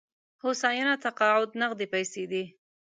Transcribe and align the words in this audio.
هوساینه 0.43 0.93
تقاعد 1.03 1.49
نغدې 1.61 1.85
پيسې 1.93 2.23
دي. 2.31 2.43